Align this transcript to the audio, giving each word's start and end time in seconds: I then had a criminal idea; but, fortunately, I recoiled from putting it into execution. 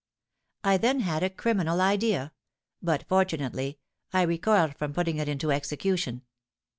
I 0.63 0.77
then 0.77 1.01
had 1.01 1.21
a 1.21 1.29
criminal 1.29 1.79
idea; 1.79 2.33
but, 2.81 3.05
fortunately, 3.07 3.77
I 4.11 4.23
recoiled 4.23 4.75
from 4.75 4.93
putting 4.93 5.17
it 5.17 5.29
into 5.29 5.51
execution. 5.51 6.23